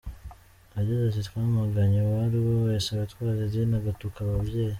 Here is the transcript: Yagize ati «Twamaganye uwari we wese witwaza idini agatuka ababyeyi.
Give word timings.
Yagize 0.75 1.01
ati 1.05 1.21
«Twamaganye 1.27 1.99
uwari 2.03 2.37
we 2.45 2.53
wese 2.65 2.89
witwaza 2.99 3.41
idini 3.47 3.75
agatuka 3.79 4.17
ababyeyi. 4.21 4.69